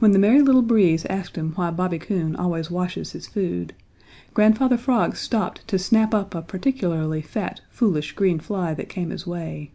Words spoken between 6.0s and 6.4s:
up